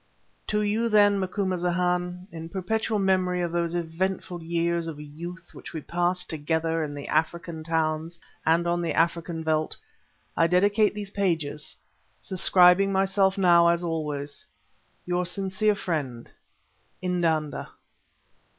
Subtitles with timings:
[0.47, 5.81] To you then, Macumazahn, in perpetual memory of those eventful years of youth which we
[5.81, 9.77] passed together in the African towns and on the African veldt,
[10.35, 11.75] I dedicate these pages,
[12.19, 14.43] subscribing myself now as always,
[15.05, 16.31] Your sincere friend,
[17.03, 17.67] Indanda.